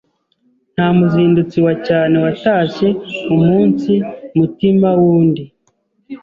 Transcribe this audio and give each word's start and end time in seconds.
nta 0.73 0.87
muzindutsi 0.97 1.57
wa 1.65 1.73
cyane 1.87 2.15
watashye 2.25 2.87
umunsi 3.35 3.93
mutima 4.37 4.87
w’undi 4.99 5.43